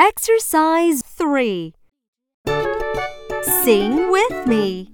[0.00, 1.74] Exercise 3
[3.64, 4.92] Sing with me.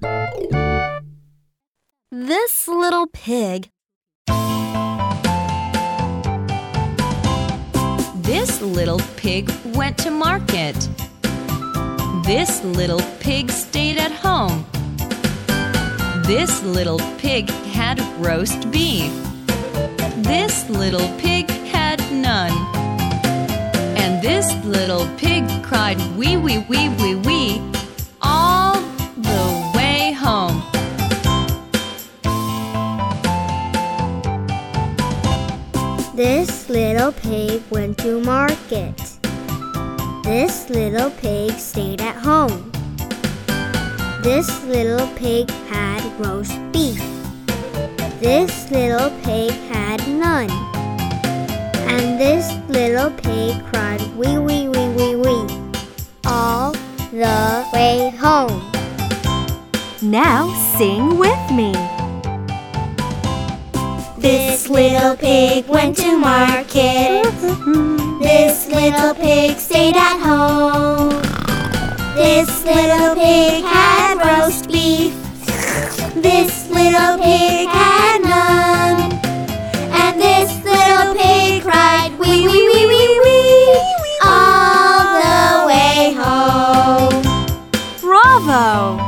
[2.10, 3.68] This little pig.
[8.22, 10.88] This little pig went to market.
[12.24, 14.64] This little pig stayed at home.
[16.26, 19.12] This little pig had roast beef.
[20.16, 21.33] This little pig
[24.44, 27.72] this little pig cried wee wee wee wee wee
[28.20, 28.74] all
[29.16, 30.62] the way home.
[36.14, 38.96] This little pig went to market.
[40.24, 42.70] This little pig stayed at home.
[44.22, 47.02] This little pig had roast beef.
[48.20, 50.73] This little pig had none.
[52.24, 55.46] This little pig cried wee wee wee wee wee
[56.24, 56.72] all
[57.12, 58.62] the way home.
[60.00, 61.72] Now sing with me.
[64.16, 67.30] This little pig went to market.
[68.22, 71.10] This little pig stayed at home.
[72.16, 75.12] This little pig had roast beef.
[76.14, 77.83] This little pig had
[88.76, 89.03] Oh.